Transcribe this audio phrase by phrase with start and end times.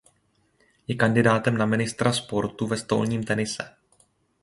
[0.87, 3.75] Je kandidátem na mistra sportu ve stolním tenise.